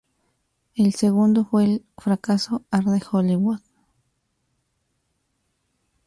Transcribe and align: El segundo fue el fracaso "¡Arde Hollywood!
El 0.73 0.95
segundo 0.95 1.45
fue 1.45 1.63
el 1.63 1.85
fracaso 1.95 2.63
"¡Arde 2.71 2.99
Hollywood! 3.11 3.59